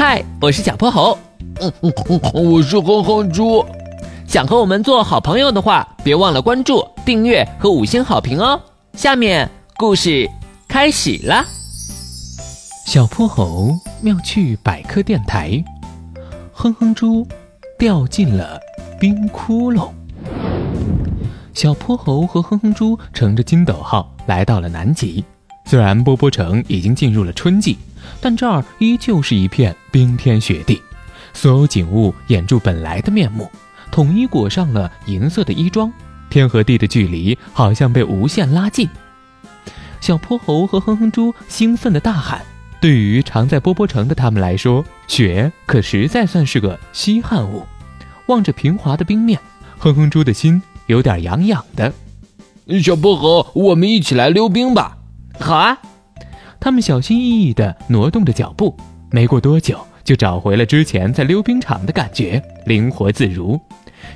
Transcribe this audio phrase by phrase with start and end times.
[0.00, 1.18] 嗨，我是小泼猴。
[1.60, 3.66] 嗯嗯嗯，我是哼哼猪。
[4.28, 8.60] 想和我们做好朋友的话，别忘了关注、订阅和五星好评哦。
[8.92, 10.30] 下面故事
[10.68, 11.44] 开始了。
[12.86, 15.60] 小泼猴妙趣百科电台，
[16.52, 17.26] 哼哼猪
[17.76, 18.60] 掉进了
[19.00, 19.88] 冰窟窿。
[21.52, 25.24] 小泼猴和哼哼猪乘着筋斗号来到了南极。
[25.64, 27.76] 虽然波波城已经进入了春季，
[28.20, 30.82] 但这儿依旧是一片冰天雪地，
[31.32, 33.50] 所有景物掩住本来的面目，
[33.90, 35.92] 统一裹上了银色的衣装。
[36.30, 38.88] 天和地的距离好像被无限拉近。
[40.00, 42.42] 小泼猴和哼哼猪兴奋地大喊
[42.80, 47.66] ：“对于常在波波城的他们来说，雪可实在算是个稀罕物。”
[48.26, 49.40] 望着平滑的冰面，
[49.78, 51.92] 哼哼猪的心有点痒痒的。
[52.82, 54.98] 小泼猴，我们一起来溜冰吧。
[55.40, 55.78] 好啊，
[56.60, 58.76] 他们小心翼翼地挪动着脚步，
[59.10, 63.60] 没过多久就找回了之前在溜冰场的感觉，灵活自如。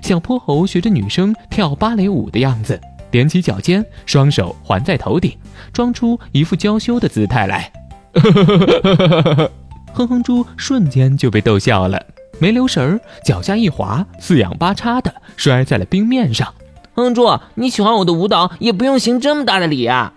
[0.00, 2.80] 小泼猴学着女生跳芭蕾舞的样子，
[3.10, 5.36] 踮起脚尖，双手环在头顶，
[5.72, 7.72] 装出一副娇羞的姿态来。
[9.94, 12.04] 哼哼猪瞬间就被逗笑了，
[12.38, 16.46] 没留神儿，脚下一滑，四仰八叉的摔在了冰面上。
[16.94, 20.12] 哼哼猪，你喜欢我的舞蹈，也不用行这么大的礼啊。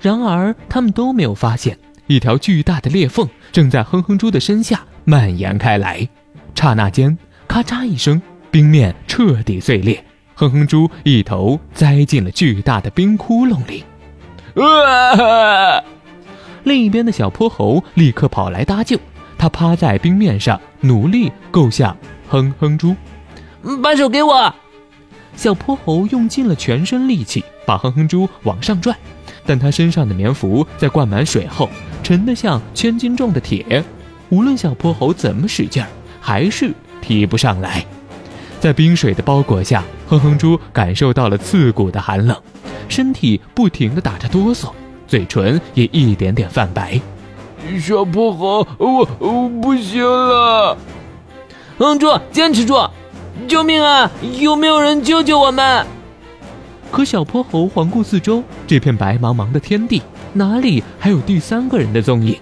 [0.00, 6.08] 然而，他们都没有发现，一条巨大的裂缝正在哼哼猪的身下蔓延开来。
[6.54, 10.02] 刹那间，咔嚓一声，冰面彻底碎裂，
[10.34, 13.84] 哼哼猪一头栽进了巨大的冰窟窿里。
[14.62, 15.82] 啊！
[16.64, 18.98] 另一边的小泼猴立刻跑来搭救，
[19.38, 21.96] 他趴在冰面上，努力够向
[22.28, 22.94] 哼哼猪。
[23.82, 24.54] 把手给我！
[25.40, 28.94] 小泼猴用尽了全身力气，把哼哼猪往上拽。
[29.46, 31.66] 但他身上的棉服在灌满水后，
[32.02, 33.82] 沉得像千斤重的铁，
[34.28, 35.88] 无论小泼猴怎么使劲儿，
[36.20, 37.82] 还是提不上来。
[38.60, 42.36] 在冰水的包裹下，哼哼猪感受到了刺骨的寒冷，
[42.90, 44.70] 身体不停地打着哆嗦，
[45.06, 47.00] 嘴唇也一点点泛白。
[47.80, 50.76] 小泼猴，我我不行了！
[51.78, 52.78] 哼猪，坚持住！
[53.50, 54.08] 救命啊！
[54.38, 55.84] 有没有人救救我们？
[56.92, 60.00] 可小泼猴环顾四周，这片白茫茫的天地，
[60.32, 62.38] 哪里还有第三个人的踪影？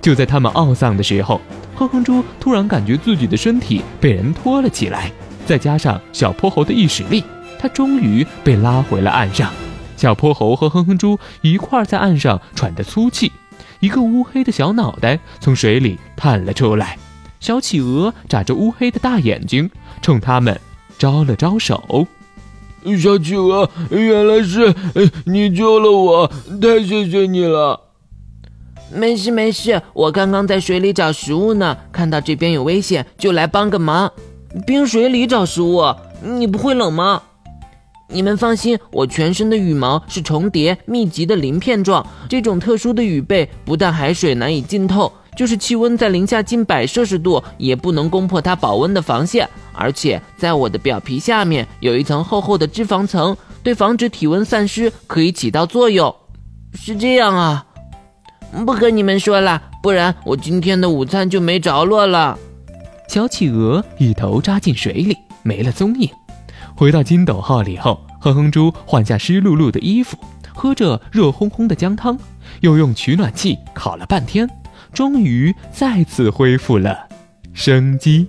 [0.00, 1.40] 就在他们懊丧的时候，
[1.74, 5.10] 哼哼猪突然感觉自己的身体被人拖了起来，
[5.44, 7.24] 再加上小泼猴的一使力，
[7.58, 9.50] 他终于被拉回了岸上。
[9.96, 13.32] 小泼猴和哼哼猪一块在岸上喘着粗气，
[13.80, 16.96] 一个乌黑的小脑袋从水里探了出来，
[17.44, 20.58] 小企鹅眨着乌黑的大眼睛，冲他们
[20.96, 22.08] 招了招手。
[22.98, 24.74] 小企鹅，原来是
[25.26, 26.26] 你救了我，
[26.58, 27.78] 太谢谢你了。
[28.90, 34.10] 没事没事，我刚刚在水里找食物呢，看到这边有危险，就来帮个忙。
[34.66, 35.82] 冰水里找食物，
[36.22, 37.20] 你不会冷吗？
[38.08, 45.12] 你们放心，我全身的羽毛是重叠密集的鳞片状，这种特殊的羽背不但海水难以浸透。
[45.36, 49.48] 就是气温在零下近百摄氏度，也不能攻破它保温的防线。
[49.72, 56.14] 而且在我的表皮下面有一层厚厚的脂肪层，对防止体温散失可以起到作用。
[56.74, 57.66] 是这样啊，
[58.64, 62.38] 不跟你们说了，不然我今天的午餐就没着落了。
[63.08, 66.08] 小企鹅一头扎进水里，没了踪影。
[66.76, 70.16] 回到金斗号里后，哼哼猪换下湿漉漉的衣服，
[70.54, 72.18] 喝着热烘烘的姜汤，
[72.60, 74.48] 又用取暖器烤了半天。
[74.94, 77.08] 终于再次恢复了
[77.52, 78.26] 生机。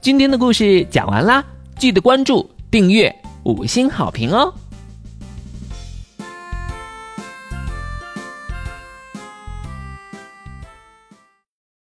[0.00, 1.44] 今天的故事讲完啦，
[1.76, 4.54] 记得关注、订阅、五星好评哦！